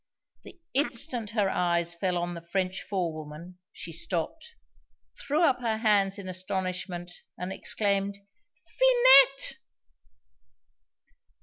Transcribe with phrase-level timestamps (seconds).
[0.41, 4.55] The instant her eyes fell on the French forewoman, she stopped,
[5.15, 8.17] threw up her hands in astonishment, and exclaimed,
[8.79, 9.57] "Finette!"